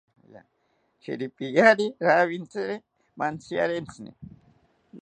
Shiripiari 1.01 1.87
rawintziri 2.05 2.75
mantziarentsini 3.17 4.11